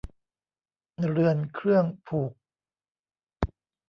[1.09, 2.33] เรือนเครื่องผูก